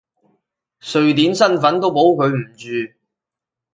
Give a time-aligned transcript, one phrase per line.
[0.79, 2.91] 瑞典身份都保佢唔住！